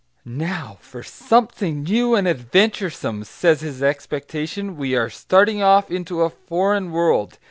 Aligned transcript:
"Now 0.25 0.79
for 0.81 1.03
something 1.03 1.83
new 1.83 2.15
and 2.15 2.27
adventuresome," 2.27 3.23
says 3.23 3.61
his 3.61 3.83
expectation, 3.83 4.75
"we 4.75 4.95
are 4.95 5.11
starting 5.11 5.61
off 5.61 5.91
into 5.91 6.23
a 6.23 6.31
foreign 6.31 6.89
world." 6.89 7.37